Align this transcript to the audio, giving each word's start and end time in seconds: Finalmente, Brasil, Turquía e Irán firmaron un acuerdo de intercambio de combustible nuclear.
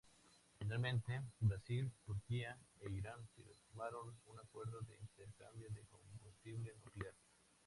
Finalmente, 0.59 1.11
Brasil, 1.39 1.85
Turquía 2.07 2.51
e 2.85 2.87
Irán 2.99 3.21
firmaron 3.35 4.05
un 4.31 4.37
acuerdo 4.39 4.77
de 4.87 4.95
intercambio 5.07 5.67
de 5.75 5.85
combustible 5.93 6.71
nuclear. 6.83 7.13